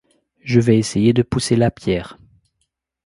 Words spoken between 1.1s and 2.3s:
de pousser la pierre.